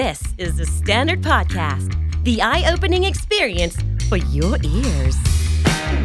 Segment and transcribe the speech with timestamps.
[0.00, 1.90] This is the Standard Podcast,
[2.24, 3.76] the eye opening experience
[4.08, 5.16] for your ears.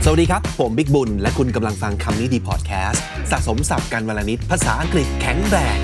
[0.04, 5.78] สวัสดีครับ ผมบิ๊กบุญ และคุณกำลังฟังคำนี้ดีพอดแคสต์สะสมสับการวลนิดภาษาอังกฤษแข็งแรง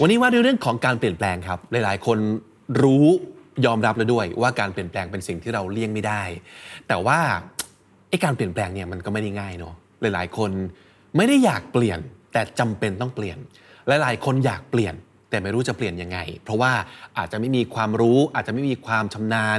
[0.00, 2.18] วันนี้ว่าด้วยเรื่องของการเปลี่ยนแปลงครับ หลาย ๆ คน
[2.82, 3.06] รู้
[3.66, 6.22] ยอมรับแล้วด้วยว่าการเปลี่ยนแปลงเป็นสิ่งที่เราเลี่ยงไม่ได้
[6.88, 7.18] แต่ว่า
[8.08, 10.50] ไอ้การเปลี่ยนแปลงเนี่ยมันก็ไม่ได้ง่ายเนาะหลาย ๆ คน
[11.16, 11.98] ไม่ได้อยากเปลี่ยน
[12.32, 13.38] แต่จำเป็นต้องเปลี่ยน
[13.86, 14.94] หลาย ๆ คนอยากเปลี่ยน
[15.30, 16.72] แต่ไม่รู้จะเปลี่ยนยังไง เพราะว่า
[17.18, 19.58] อาจจะไม่มีความรู้ อาจจะไม่มีความชำนาญ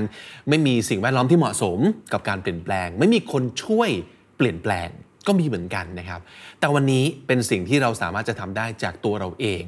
[0.49, 1.79] ไม่มีสิ่งแวดล้อมที่เหมาะสม
[2.13, 3.89] กับการเปลี่ยนแปลง ไม่มีคนช่วย
[4.37, 4.89] เปลี่ยนแปลง
[5.27, 6.21] ก็มีเหมือนกันนะครับ
[6.59, 9.63] แต่วันนี้เป็นสิ่งที่เราสามารถจะทำได้จากตัวเราเอง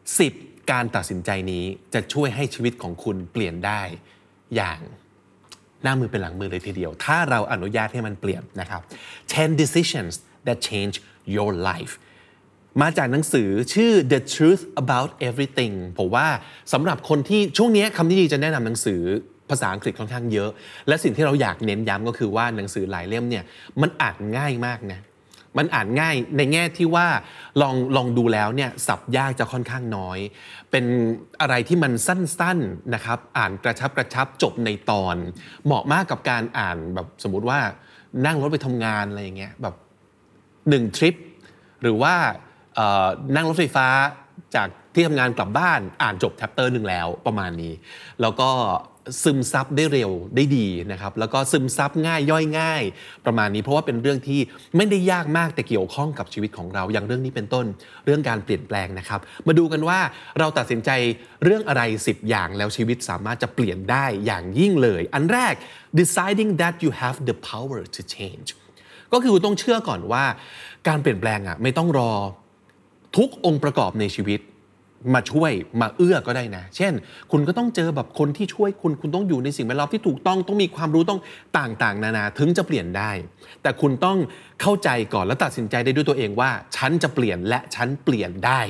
[0.00, 3.82] 10 การตัดสินใจนี้จะช่วยให้ชีวิตของคุณเปลี่ยนได้
[4.56, 4.78] อย่าง
[5.82, 8.82] หน้ามือเป็นหลังมือเลยทีเดียว ถ้าเราอนุญาตให้มันเปลี่ยนนะครับ
[9.26, 10.12] 10 decisions
[10.46, 10.94] that change
[11.34, 11.92] your life
[12.82, 16.28] มาจากหนังสือชื่อ The Truth About Everything ผมว่า
[16.72, 19.00] สำหรับคนที่ช่วงนี้คำที่ดีจะแนะนำหนังสือ
[19.50, 20.50] ภาษาอังกฤษค่อนข้างเยอะ
[20.88, 23.44] และสิ่งที่เราอยากเน้นย้ำก็คือว่าหนังสือหลายเล่มเนี่ย
[23.80, 25.00] มันอ่านง่ายมากนะ
[25.58, 27.06] มันอ่านง่ายในแง่ที่ว่า
[27.60, 30.18] ลองลองดูแล้วเนี่ยสับยากจะค่อนข้างน้อย
[30.70, 30.84] เป็น
[31.40, 35.16] อะไรที่มันสั้นๆนะครับ อ่านกระชับกระชับจบในตอน
[35.64, 37.60] เหมาะมากกับการอ่านแบบสมมุติว่า
[38.26, 39.74] นั่งรถไปทำงานอะไรอย่างเงี้ยแบบ
[40.68, 41.14] หนึ่งทริป
[41.82, 42.14] หรือว่า
[43.36, 43.88] นั่งรถไฟฟ้า
[44.56, 47.72] จากที่ทำงานกลับบ้านอ่านจบแชปเตอร์หนึ่งแล้วประมาณนี้
[48.20, 48.50] แล้วก็
[49.22, 52.82] ซึมซับได้เร็วได้ดีนะครับแล้วก็ซึมซับง่ายย่อยง่าย
[53.26, 54.40] ประมาณนี้เพราะว่าเป็นเรื่องที่
[54.76, 57.66] ไม่ได้ยากมากแต่เกี่ยวข้องกับชีวิตของเรา อย่างเรื่องนี้เป็นต้น
[58.04, 59.98] เรื่องการเปลี่ยนแปลงนะครับ มาดูกันว่า
[60.38, 60.90] เราตัดสินใจ
[61.44, 65.54] เรื่องอะไร 10 อย่างแล้วชีวิตสามารถจะเปลี่ยนได้อย่างยิ่งเลย อันแรก
[66.00, 68.48] deciding that you have the power to change
[69.12, 70.24] ก็คือต้องเชื่อก่อนว่า
[70.88, 72.12] การเปลี่ยนแปลงอะไม่ต้องรอ
[73.16, 74.40] ทุกองค์ประกอบในชีวิต
[75.14, 76.92] มาช่วยมาเอื้อก็ได้นะ เช่น
[77.32, 81.20] คุณก็ต้องเจอแบบคนที่ช่วยคุณ คุณต้องอยู่ในสิ่งแวดล้อมที่ถูกต้อง ต้องมีความรู้ต้อง
[81.58, 83.10] ต่างๆ นานา ถึงจะเปลี่ยนได้
[83.62, 84.18] แต่คุณต้อง
[84.60, 88.60] เข้าใจก่อนและตัดสินใจได้ด้วยตัวเองว่า ฉันจะเปลี่ยนและฉันเปลี่ยนได้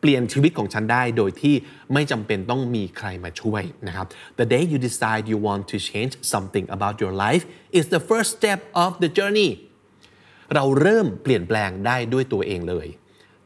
[0.00, 1.54] เปลี่ยนชีวิตของฉันได้ โดยที่
[1.92, 4.06] ไม่จำเป็นต้องมีใครมาช่วยนะครับ
[4.38, 7.44] The day you decide you want to change something about your life
[7.78, 9.50] is the first step of the journey
[10.54, 12.86] เราเริ่มเปลี่ยนแปลงได้ด้วยตัวเองเลย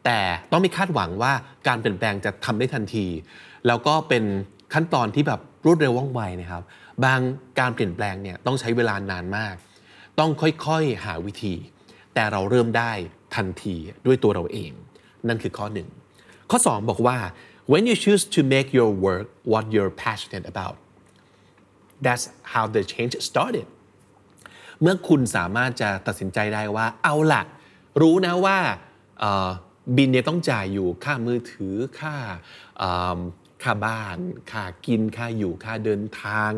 [0.04, 0.18] แต่
[0.50, 1.32] ต้องไม่คาดหวังว่า
[1.68, 3.06] การเปลี่ยนแปลงจะทำได้ทันที
[3.66, 4.24] แล้วก็เป็น
[4.74, 6.62] ขั้นตอนที่แบบรวดเร็วว่องไวนะครับ
[7.04, 7.20] บาง
[7.58, 9.54] การเปลี่ยนแปลงเนี่ยต้องใช้เวลานานมาก
[10.18, 10.30] ต้อง
[10.66, 11.54] ค่อยๆหาวิธี
[12.14, 12.92] แต่เราเริ่มได้
[13.36, 13.74] ทันที
[14.06, 14.70] ด้วยตัวเราเอง
[15.28, 15.88] นั่นคือข้อหนึ่ง
[16.50, 17.18] ข้อ 2 บอกว่า
[17.72, 20.76] when you choose to make your work what you're passionate about
[22.04, 23.66] that's how the change started
[24.80, 27.42] เมื่อคุณสามารถจะตัดสินใจได้ว่าเอาละ
[28.00, 28.58] รู้นะว่า
[29.96, 32.16] บินเนี่ยต้องจ่ายอยู่ค่ามือถือค่า
[33.62, 34.16] ค่าบ้าน
[34.52, 36.50] ค่ากินค่าอยู่ค่าเดินทาง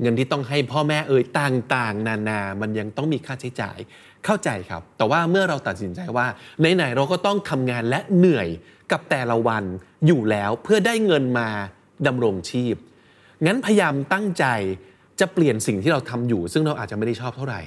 [0.00, 3.78] เงินที่ต้องให้พ่อแม่เอ่ยต่างๆ นานา มันยังต้องมีค่าใช้จ่าย
[4.24, 6.26] เข้าใจครับ แต่ว่าเมื่อเราตัดสินใจว่า
[6.74, 8.48] ไหนๆเราก็ต้องทำงานและเหนื่อย
[8.92, 9.64] กับแต่ละวัน
[10.06, 11.48] อยู่แล้วเพื่อได้เงินมา
[12.06, 12.76] ดำรงชีพ
[13.46, 14.44] งั้นพยายามตั้งใจ
[15.20, 17.60] จะเปลี่ยนสิ่งที่เราทำอยู่ ซึ่งเราอาจจะไม่ได้ชอบเท่าไหร่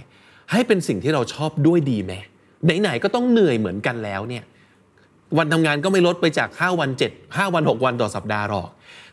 [0.51, 2.13] ให้เป็นสิ่งที่เราชอบด้วยดีไหม
[2.81, 4.43] ไหนๆก็ต้องเหนื่อยเหมือนกันแล้วเนี่ย
[5.37, 8.69] วันทำงานก็ไม่ลดไปจาก 5 วัน 7 5 วัน 6 วันต่อสัปดาห์หรอก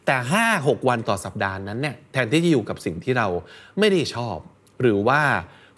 [0.06, 3.28] แต่ 5 6 วันต่อสัปดาห์นั้นเนี่ยแทนที่จะอยู่กับสิ่งที่เรา
[3.78, 4.36] ไม่ได้ชอบ
[4.80, 5.20] หรือว่า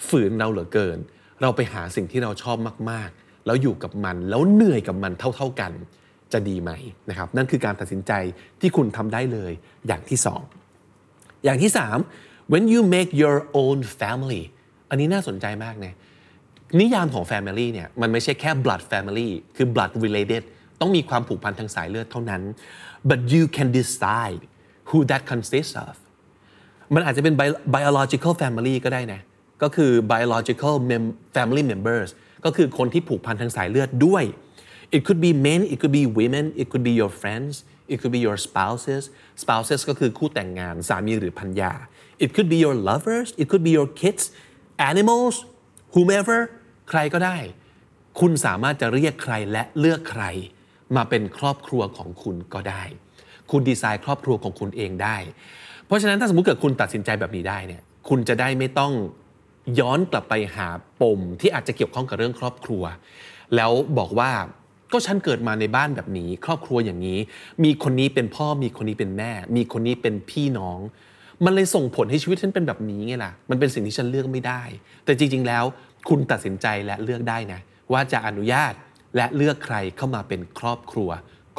[0.08, 0.98] ฝืนเราเหลือเกิน
[1.42, 2.56] เราไปหาสิ่งที่เราชอบ
[2.90, 5.72] มากๆ แล้วอยู่กับมันแล้วเหนื่อยกับมันเท่า ๆกัน
[6.32, 6.70] จะดีไหม
[7.08, 8.12] นะครับนั่นคือการตัดสินใจ
[8.60, 9.52] ที่คุณทำได้เลย
[9.86, 10.40] อย่างที่สอง
[11.44, 11.70] อย่างที่
[12.12, 14.42] 3 when you make your own family
[14.90, 15.94] อันนี้น่าสนใจมากนะ
[16.78, 20.42] นิยามของ family เนี่ยมันไม่ใช่แค่ blood family คือ blood related
[20.80, 22.42] ต้องมีความผูกพันทางสายเลือดเท่านั้น
[23.10, 24.42] but you can decide
[24.88, 25.94] who that consists of
[26.94, 27.34] มันอาจจะเป็น
[27.76, 29.20] biological family ก็ได้นะ
[29.62, 32.08] ก็คือ biological mem- family members
[32.44, 34.24] ก็คือคนที่ผูกพันทางสายเลือดด้วย
[34.96, 37.52] it could be men it could be women it could be your friends
[37.92, 39.02] it could be your spouses
[39.42, 41.72] spouses ก็คือคู่แต่งงานสามีหรือภรรยา
[42.24, 44.24] it could be your lovers it could be your kids
[44.90, 45.34] animals
[45.94, 46.38] whomever
[46.90, 47.36] ใครก็ได้
[48.20, 50.24] คุณสามารถจะเรียกใครและเลือกใคร
[50.96, 52.82] มาเป็นครอบครัวของคุณก็ได้
[53.50, 55.16] คุณดีไซน์ครอบครัวของคุณเองได้
[55.86, 58.92] เพราะฉะนั้นถ้าสมมติเกิดคุณตัดสินใจแบบนี้ได้เนี่ยคุณจะได้ไม่ต้อง
[59.80, 60.68] ย้อนกลับไปหา
[61.00, 62.82] ปมที่อาจจะเกี่ยวข้องกับเรื่องครอบครัว
[63.56, 64.30] แล้วบอกว่า
[64.92, 67.18] ก็ฉันเกิดมาในบ้านแบบนี้ ครอบครัวอย่างนี้
[67.64, 70.78] มีคนนี้เป็นพ่อมีคนนี้เป็นแม่ มีคนนี้เป็นพี่น้อง
[71.44, 74.62] มันเลยส่งผลให้ชีวิตฉันเป็นแบบนี้ไงล่ะมันเป็นสิ่งที่ฉันเลือกไม่ได้
[75.04, 75.64] แต่จริง ๆ แล้ว
[76.08, 77.60] คุณตัดสินใจและเลือกได้นะ
[77.92, 78.72] ว่าจะอนุญาต
[79.16, 81.10] และเลือกใครเข้ามาเป็นครอบครัว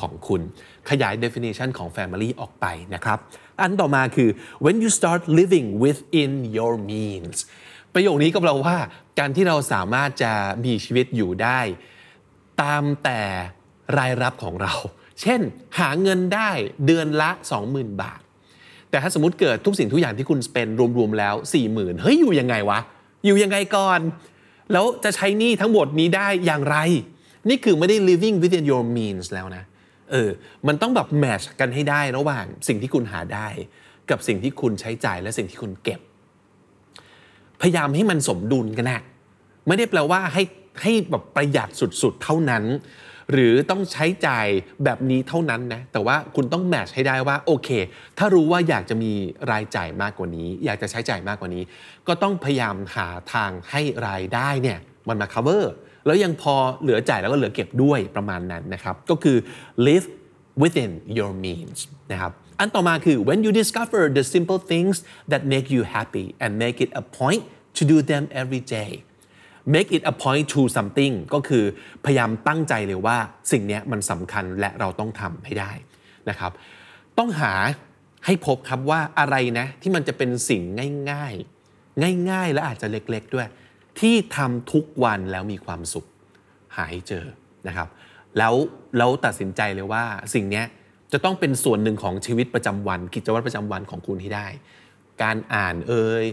[0.02, 0.42] ของคุณ
[0.90, 3.20] ขยาย definition ของ family ออกไปนะครับ
[3.60, 4.30] อันต่อมาคือ
[4.66, 7.38] when you start living within your means
[7.94, 8.78] ประโยคนี้ก็แปลว่า
[9.20, 10.34] การที่เราสามารถจะ
[10.66, 11.60] มีชีวิตอยู่ได้
[12.62, 13.22] ตามแต่
[13.98, 14.74] รายรับของเรา
[15.22, 15.42] เช่น
[15.80, 16.50] หาเงินได้
[16.86, 17.30] เดือนละ
[17.66, 18.20] 20,000 บาท
[18.90, 20.68] แต่ถ้าสมมติเกิดทุกสิ่งทุกอย่างที่คุณสเปน
[20.98, 21.36] รวมๆแล้ว
[21.68, 22.80] 40,000 เฮ้ย อยู่ยังไงวะ
[23.26, 24.00] อยู่ยังไงก่อน
[24.74, 26.78] แล้วจะใช้หนี้ทั้งหมดนี้ได้อย่างไร
[27.50, 29.64] นี่คือไม่ได้ living within your means แล้วนะ
[30.12, 30.30] เออ
[30.68, 33.48] มันต้องแบบแมชกันให้ได้ระหว่างสิ่งที่คุณหาได้
[34.10, 36.00] กับสิ่งที่คุณใช้จ่ายและสิ่งที่คุณเก็บ
[37.62, 39.02] พยายามให้มันสมดุลกันนะ
[39.68, 40.44] ไม่ได้แปลว่าให้
[40.82, 41.70] ให้แบบประหยัด
[42.02, 42.64] สุดๆ เท่านั้น
[43.32, 44.48] หรือต้องใช้จ่าย
[44.84, 47.70] แบบนี้เท่านั้นนะแต่ว่าคุณต้องแมชให้ได้ว่าโอเค
[48.18, 49.12] ถ้ารู้ว่าอยากจะมี
[49.52, 51.64] รายจ่ายมากกว่านี้ อยากจะใช้จ่ายมากกว่านี้
[52.08, 55.64] ก็ต้องพยายามหาทางให้รายได้เนี่ยมันมา cover
[56.06, 59.38] แล้วยังพอเหลือจ่ายแล้วก็เหลือเก็บด้วยประมาณนั้นนะครับ ก็คือ
[59.88, 60.08] live
[60.62, 61.80] within your means
[62.12, 64.96] นะครับอันต่อมาคือ when you discover the simple things
[65.32, 67.44] that make you happy and make it a point
[67.78, 68.92] to do them every day
[69.74, 71.64] make it a point to something ก็คือ
[72.06, 73.18] พยายามตั้งใจเลยว่า
[73.52, 75.72] สิ่งนี้มันสำคัญและเราต้องทำให้ได้
[76.30, 76.52] นะครับ
[77.18, 77.54] ต้องหา
[78.26, 80.62] ให้พบครับว่าอะไรนะที่มันจะเป็นสิ่ง
[81.12, 83.48] ง่ายๆ ง่ายๆ และอาจจะเล็กๆด้วย
[84.00, 86.06] ที่ทำทุกวันแล้วมีความสุข
[86.76, 87.26] หาให้เจอ
[87.68, 87.88] นะครับ
[88.38, 88.54] แล้ว
[88.98, 90.04] แล้วตัดสินใจเลยว่า
[90.34, 90.64] สิ่งนี้
[91.12, 94.48] จะต้องเป็นส่วนหนึ่งของชีวิตประจำวัน กิจวัตรประจำวันของคุณให้ได้
[95.24, 96.26] การอ่านเอ่ย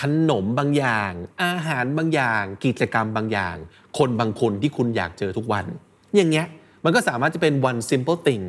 [0.00, 1.12] ขนมบางอย่าง
[1.44, 3.56] อาหารบางอย่าง กิจกรรมบางอย่าง
[3.98, 5.66] คนบางคนที่คุณอยากเจอทุกวัน
[6.16, 6.46] อย่างเงี้ย
[6.84, 8.42] มันก็สามารถจะเป็น one simple thing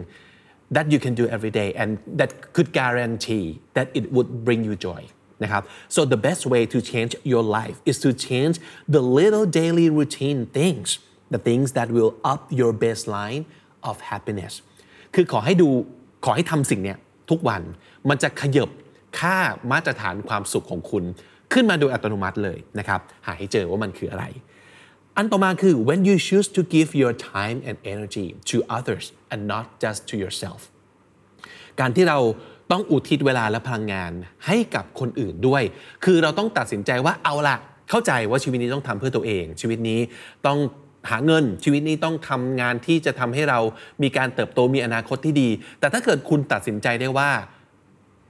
[0.75, 3.45] that you can do every day and that could guarantee
[3.75, 5.01] that it would bring you joy
[5.43, 5.63] นะครับ
[5.95, 8.55] so the best way to change your life is to change
[8.95, 10.87] the little daily routine things
[11.35, 13.43] the things that will up your baseline
[13.89, 14.53] of happiness
[15.15, 15.69] คือขอให้ดู
[16.25, 16.97] ขอให้ทำสิ่งเนี้ย
[17.29, 17.61] ทุกวัน
[18.09, 18.69] มันจะขยบ
[19.19, 19.37] ค่า
[19.71, 21.03] มาตรฐานความสุขของคุณ
[21.53, 24.25] ขึ้นมาโดยอัตโนมัติเลยนะครับ หาให้เจอว่ามันคืออะไร
[25.17, 30.00] อันต่อมาคือ when you choose to give your time and energy to others and not just
[30.09, 30.61] to yourself
[31.79, 32.19] การที่เรา
[32.71, 34.11] ต้องอุทิศเวลาและพลังงาน
[34.47, 35.63] ให้กับคนอื่นด้วย
[36.05, 37.55] คือเราต้องตัดสินใจว่าเอาละ
[37.89, 40.00] เข้าใจว่าชีวิตนี้ต้องทำเพื่อตัวเอง ชีวิตนี้
[40.47, 40.59] ต้อง
[41.09, 43.59] หาเงินชีวิตนี้ต้องทำงานที่จะทำให้เรา
[44.03, 47.31] มีการเติบโตมีอนาคตที่ดี แต่ถ้าเกิดคุณตัดสินใจได้ว่า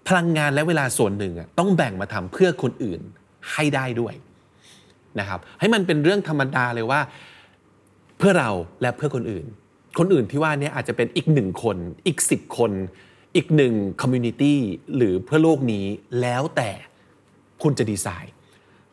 [0.08, 3.02] พลังงานและเวลาส่วนหนึ่งต้องแบ่งมาทำเพื่อคนอื่น
[3.54, 4.14] ให้ได้ด้วย
[5.20, 7.02] นะครับ ให้มันเป็นเรื่องธรรมดาเลยว่า
[8.18, 8.52] เพื่อเรา
[8.82, 9.46] และเพื่อคนอื่น
[10.00, 11.78] คนอื่นที่ว่านี้อาจจะเป็นอีกหนึ่งคน
[12.08, 12.72] อีกสิบคน
[13.36, 14.60] อีกหนึ่ง community
[14.96, 15.86] หรือเพื่อโลกนี้
[16.22, 16.72] แล้วแต่
[17.64, 18.34] คุณจะดีไซน์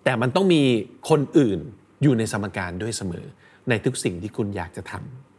[0.04, 0.62] แต่มันต้องมี
[1.10, 1.58] คนอื่น
[2.02, 3.26] อยู่ในสมการด้วยเสมอ
[3.68, 4.92] ในทุกสิ่งที่คุณอยากจะท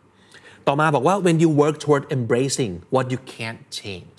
[0.09, 4.17] ำต่อมาบอกว่า when you work toward embracing what you can't change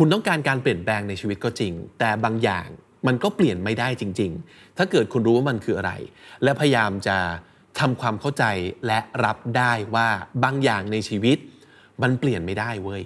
[0.00, 2.68] คุณต้องการการเปลี่ยนแปลงในชีวิตก็จริง แต่บางอย่าง
[3.06, 5.92] มันก็เปลี่ยนไม่ได้จริง ๆ ถ้าเกิดคุณรู้ว่ามันคืออะไร
[6.42, 7.16] และพยายามจะ
[7.80, 8.44] ทำความเข้าใจ
[8.86, 10.08] และรับได้ว่า
[10.44, 11.38] บางอย่างในชีวิต
[12.02, 13.02] มันเปลี่ยนไม่ได้เว้ย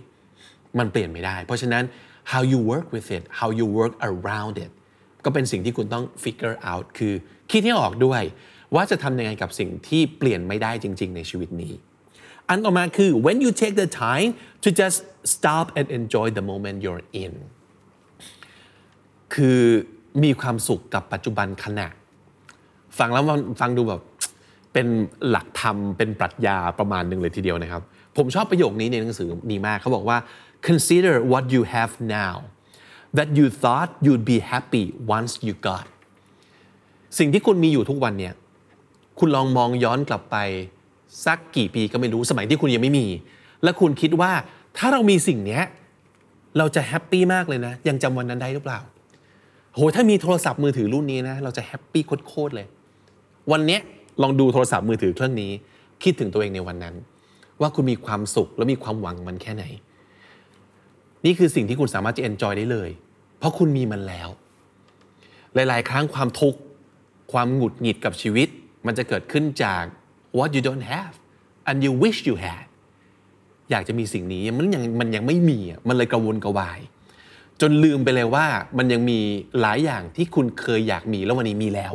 [0.79, 1.85] มันเปลี่ยนไม่ได้ เพราะฉะนั้น
[2.33, 4.71] how you work with it how you work around it
[5.25, 7.15] ก็เป็นสิ่งที่คุณต้อง figure out คือ
[7.50, 8.22] คิดให้ออกด้วย
[8.75, 11.72] ว่าจะทำยังไงกับสิ่งที่เปลี่ยนไม่ได้จริง ๆ ในชีวิตนี้
[12.49, 14.31] อันต่อมาคือ when you take the time
[14.65, 14.99] to just
[15.34, 17.32] stop and enjoy the moment you're in
[19.34, 19.61] คือ
[20.22, 21.89] มีความสุขกับปัจจุบันขณะ
[22.99, 24.03] ฟังแล้วมันฟังดูแบบ
[24.72, 24.87] เป็น
[25.29, 27.82] หลักธรรม เป็นปรัชญาประมาณหนึ่งเลยทีเดียวนะครับ
[28.17, 30.19] ผมชอบประโยคนี้ในหนังสือดีมากเขาบอกว่า
[30.69, 32.34] consider what you have now
[33.19, 34.84] that you thought you'd be happy
[35.15, 35.87] once you got
[37.19, 38.34] สิ่งที่คุณมีอยู่ทุกวันเนี่ย
[39.19, 40.37] คุณลองมองย้อนกลับไป
[41.26, 43.06] สักกี่ปีก็ไม่รู้สมัยที่คุณยังไม่มี
[43.62, 44.32] และคุณคิดว่า
[44.76, 45.60] ถ้าเรามีสิ่งนี้
[46.58, 48.81] เราจะ happy มากเลยนะ ยังจำวันนั้นได้หรือเปล่า
[49.74, 52.66] โหถ้ามีโทรศัพท์มือถือรุ่นนี้นะ เราจะ happy โคตรเลย
[53.52, 53.78] วันนี้
[54.22, 55.50] ลองดูโทรศัพท์มือถือเครื่องนี้
[56.02, 56.94] คิดถึงตัวเองในวันนั้น
[57.60, 59.64] ว่าคุณมีความสุขและมีความหวังมันแค่ไหน
[61.24, 62.90] นี่คือสิ่งที่คุณสามารถจะ enjoy ได้เลย
[63.38, 64.28] เพราะคุณมีมันแล้ว
[65.54, 66.58] หลาย ๆ ครั้งความทุกข์
[67.32, 68.48] ความหงุดหงิดกับชีวิต
[68.86, 69.84] มันจะเกิดขึ้นจาก
[70.39, 71.15] what you don't have
[71.69, 72.67] and you wish you had
[73.70, 75.58] อยากจะมีสิ่งนี้มันยังมันยังไม่มี
[75.89, 76.81] มันเลยกระวนกระวาย
[77.60, 78.46] จนลืมไปเลยว่า
[78.79, 79.20] มันยังมี
[79.60, 81.93] หลายอย่างที่คุณเคยอยากมีแล้ววันนี้มีแล้ว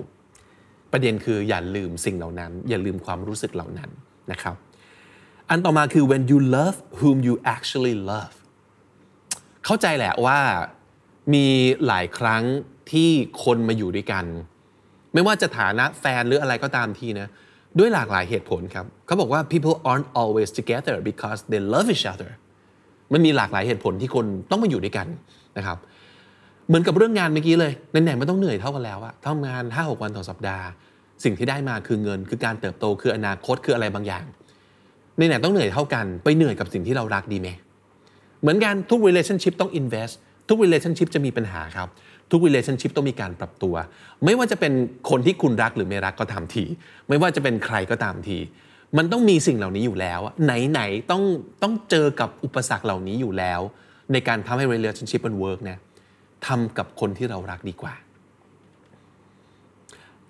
[0.91, 3.89] ประเด็นคืออย่าลืมสิ่งเหล่านั้น อย่าลืมความรู้สึกเหล่านั้น
[4.31, 4.55] นะครับ
[5.49, 8.35] อันต่อมาคือ when you love whom you actually love
[9.65, 10.39] เข้าใจแหละว่า
[11.33, 11.45] มี
[11.87, 12.43] หลายครั้ง
[12.91, 13.09] ที่
[13.43, 14.25] คนมาอยู่ด้วยกัน
[15.13, 17.27] ไม่ว่าจะฐานะแฟนหรืออะไรก็ตามทีนะ
[17.79, 22.29] ด้วยหลากหลายเหตุผลครับเขาบอกว่า people aren't always together because they love each other
[23.13, 25.07] มันมีหลากหลายเหตุผลที่คนต้องมาอยู่ด้วยกัน
[25.57, 25.77] นะครับ
[26.67, 30.65] เหมือนกับเรื่องงานเมื่อกี้เลยไหนๆไม่ต้องเหนื่อยเท่ากันแล้วอะทำงาน 5-6 วันต่อสัปดาห์
[31.23, 34.25] สิ่งที่ได้มาคือเงิน คือการเติบโตคืออนาคตคืออะไรบางอย่าง
[35.17, 37.49] ในไหนๆต้องเหนื่อยเท่ากัน ไปเหนื่อยกับสิ่งที่เรารักดีไหม
[38.41, 40.13] เหมือนกันทุก relationship ต้อง invest
[40.49, 41.87] ทุก relationship จะมีปัญหาครับ
[42.31, 43.75] ทุก relationship ต้องมีการปรับตัว
[44.25, 44.73] ไม่ว่าจะเป็น
[45.09, 46.63] คนที่คุณรักหรือไม่รักก็ตามที
[47.09, 48.37] ไม่ว่าจะเป็นใครก็ตามที
[48.97, 51.23] มันต้องมีสิ่งเหล่านี้อยู่แล้ว ไหนๆต้อง
[51.63, 53.61] ต้องเจอกับอุปสรรคเหล่านี้อยู่แล้ว
[54.11, 55.77] ในการทำให้ relationship มัน work นะ
[56.47, 57.93] ทำกับคนที่เรารักดีกว่า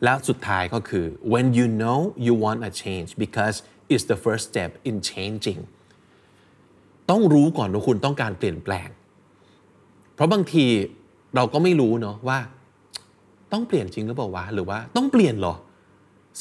[0.03, 3.55] แล้วสุดท้ายก็คือ when you know you want a change because
[3.91, 5.61] it's the first step in changing
[7.09, 8.89] ต้องรู้ก่อนว่าคุณต้องการเปลี่ยนแปลง
[10.17, 10.65] เพราะบางที
[11.35, 12.39] เราก็ไม่รู้เนาะว่า
[13.53, 15.55] ต้องเปลี่ยนจริงหรือเปล่าวะหรือว่าต้องเปลี่ยนเหรอ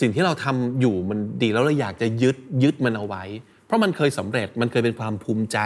[0.00, 3.22] สิ่งที่เราทำอยู่มันดีแล้วเราอยากจะยึดยึดมันเอาไว้
[3.66, 5.58] เพราะมันเคยสำเร็จมันเคยเป็นความภูมิใจ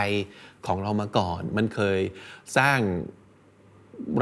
[0.67, 2.01] ของเรามาก่อน มันเคย
[2.59, 2.79] สร้าง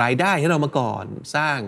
[0.03, 1.05] รายได้ให้เรามาก่อน
[1.37, 1.59] สร้าง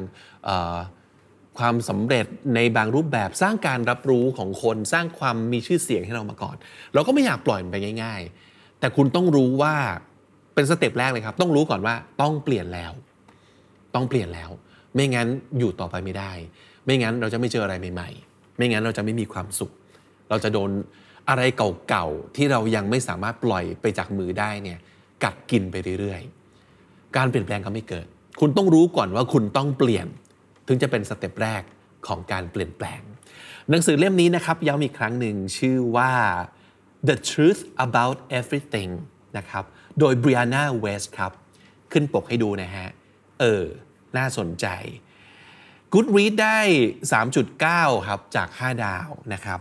[1.58, 6.56] ความสำเร็จในบางรูปแบบสร้างการรับรู้ของคนสร้างความมีชื่อเสียงให้เรามาก่อน
[6.94, 9.76] เราก็ไม่อยากปล่อยมันไปง่าย ๆ แต่คุณต้องรู้ว่า
[10.60, 12.92] เป็น step แรกเลยครับ ต้องรู้ก่อนว่าต้องเปลี่ยนแล้ว
[13.94, 14.50] ต้องเปลี่ยนแล้ว
[14.94, 16.32] ไม่งั้นอยู่ต่อไปไม่ได้
[16.84, 19.72] ไม่งั้นเราจะไม่เจออะไรใหม่ ๆ ไม่งั้นเราจะไม่มีความสุข
[20.30, 20.70] เราจะโดน
[21.28, 21.42] อะไร
[21.88, 24.78] เก่าๆที่เรายังไม่สามารถปล่อยไปจากมือได้เนี่ย
[25.24, 28.06] กัดกินไปเรื่อยๆ การเปลี่ยนแปลงก็ไม่เกิด
[28.40, 30.06] คุณต้องรู้ก่อนว่าคุณต้องเปลี่ยน
[30.68, 31.62] ถึงจะเป็น step แรก
[32.06, 33.00] ของการเปลี่ยนแปลง
[33.70, 36.12] หนังสือเล่มนี้นะครับย้ำอีกครั้งหนึ่งชื่อว่า
[37.08, 38.90] The Truth About Everything
[39.38, 39.64] นะครับ
[39.98, 41.32] โดย Brianna West ครับ
[41.92, 42.88] ขึ้นปกให้ดูนะฮะ
[43.40, 43.64] เออ
[44.16, 44.66] น่าสนใจ
[45.92, 46.58] Goodread ได้
[47.32, 49.60] 3.9 ครับ จาก 5 ดาวนะครับ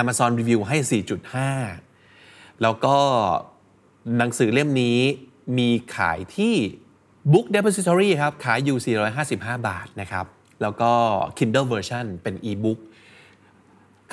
[0.00, 1.00] Amazon Review ให้
[1.50, 2.96] 4.5 แล้วก็
[4.18, 4.98] หนังสือเล่มนี้
[5.58, 6.54] มีขายที่
[7.32, 8.96] Book Depository ครับ ขายอยู่
[9.28, 10.26] 455 บาทนะครับ
[10.62, 10.92] แล้วก็
[11.38, 12.78] Kindle version เป็น e-book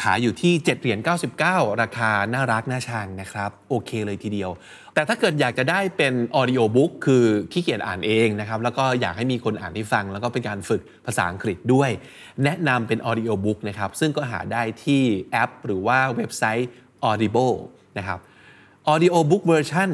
[0.04, 1.00] ขายอยู่ที่7เหรียญ
[1.42, 4.52] 99 ราคาน่ารักน่าชังนะครับ โอเคเลยทีเดียว
[4.94, 11.90] แต่ถ้าเกิดอยากจะได้เป็น audiobook คือขี้เกียจอ่านเองนะครับ แล้วก็อยากให้มีคนอ่านให้ฟัง แล้วก็เป็นการฝึกภาษาอังกฤษด้วย
[12.44, 16.70] แนะนำเป็น audiobook นะครับ ซึ่งก็หาได้ที่แอป หรือว่าเว็บไซต์
[17.10, 17.56] Audible
[17.98, 18.20] นะครับ
[18.92, 19.90] Audio Book Version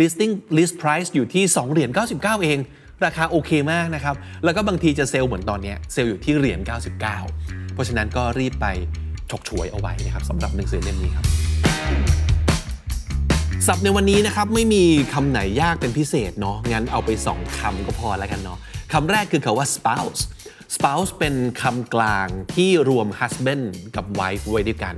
[0.00, 2.58] listing list price อยู่ที่2เหรียญ99 เอง
[3.04, 4.14] ราคาโอเคมากนะครับ
[4.44, 6.98] แล้วก็บางทีจะเซลล์เหมือนตอนนี้เซลล์อยู่ที่เหรียญ99
[7.74, 8.66] เพราะฉะนั้นก็รีบไป
[9.30, 11.26] ฉกฉวยเอาไว้นะครับสำหรับหนังสือเล่มนี้ครับ
[13.66, 18.58] ศัพท์ในวันนี้นะครับไม่มีคำไหนยากเป็นพิเศษเนาะงั้นเอาไป 2คำก็พอแล้วกันเนาะ
[18.92, 20.20] คำแรกคือคาว่า spouse
[20.76, 23.64] spouse เป็นคำกลางที่รวม husband
[23.96, 24.94] กับ wife ไว้ด้วยกัน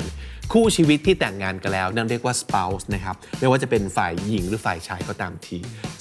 [0.53, 5.59] คู่ชีวิตที่แต่งงานกันแล้วนั่นเรียกว่า spouse นะครับไม่ว่าจะเป็นฝ่ายหญิงหรือฝ่ายชายก็ตามที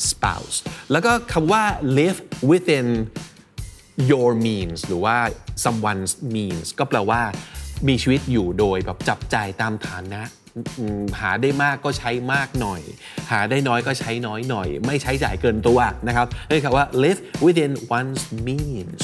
[0.10, 0.57] spouse
[0.91, 1.63] แล้วก็คำว่า
[1.98, 2.19] live
[2.50, 2.88] within
[4.12, 5.17] your means หรือว่า
[5.63, 7.22] someone's means ก็แปลว่า
[7.88, 10.22] มีชีวิตอยู่โดยแบบจับจ่ายตามฐานะ
[11.19, 12.81] หาได้มากก็ใช้มากหน่อย
[13.31, 19.03] หาได้น้อยก็ใช้น้อยหน่อย ไม่ใช้จ่ายเกินตัวนะครับนี่คือว่า live within one's means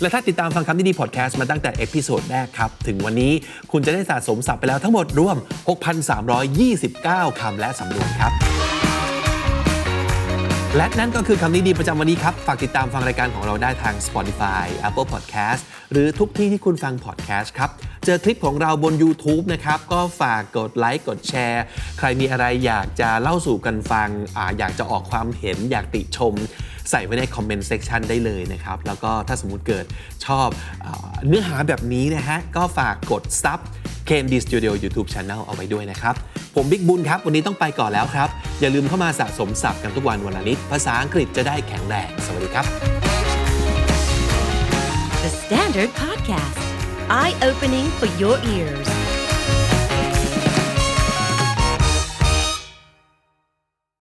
[0.00, 3.32] และถ้าติดตามฟังคำนี้ดีพอดแคสต์มาตั้งแต่ episode แรกครับ ถึงวันนี้
[3.72, 5.36] คุณจะได้สะสมศัพท์ไปแล้วทั้งหมดรวม
[6.58, 8.59] 6,329 คำและสำนวนครับ
[10.76, 15.62] และนั่นก็คือคำนี้ดีประจำวันนี้ครับ ฝากติดตามฟังรายการของเราได้ทาง Spotify Apple Podcast
[15.92, 17.70] หรือทุกที่ที่คุณฟัง podcast ครับ
[18.04, 21.64] เจอคลิปของเราบน YouTube นะครับ ก็ฝากกดไลค์กดแชร์
[21.98, 26.34] ใครมีอะไรอยากจะเล่าสู่กันฟังออยากจะออกความเห็นอยากติชม
[26.90, 29.84] ใส่ไว้ในคอมเมนต์เซ c ชันได้เลยนะครับ แล้วก็ถ้าสมมุติเกิด
[30.26, 30.48] ชอบ
[30.84, 30.86] อ
[31.26, 33.58] เนื้อหาแบบนี้นะฮะก็ฝากกดซับ
[34.08, 36.14] KMD Studio YouTube Channel เอาไว้ด้วยนะครับ
[36.54, 38.28] ผมบิ๊กบุญครับ วันนี้ต้องไปก่อนแล้วครับ
[38.60, 42.66] อย่าลืมเข้ามาสะสมศัพท์กันทุกวันวันละนิด ภาษาอังกฤษจะได้แข็งแรง สวัสดีครับ
[45.24, 46.60] The Standard Podcast,
[47.10, 48.99] eye opening for your ears.